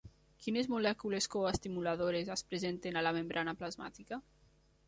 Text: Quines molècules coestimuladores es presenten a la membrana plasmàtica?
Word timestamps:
Quines 0.45 0.69
molècules 0.75 1.27
coestimuladores 1.35 2.33
es 2.39 2.45
presenten 2.53 2.99
a 3.03 3.07
la 3.09 3.15
membrana 3.19 3.57
plasmàtica? 3.61 4.21